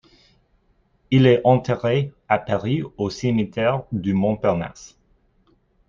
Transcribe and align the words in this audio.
Il 1.11 1.27
est 1.27 1.41
enterré 1.43 2.11
à 2.27 2.39
Paris, 2.39 2.81
au 2.97 3.11
cimetière 3.11 3.83
du 3.91 4.15
Montparnasse. 4.15 4.97